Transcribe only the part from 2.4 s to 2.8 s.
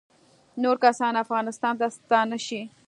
شي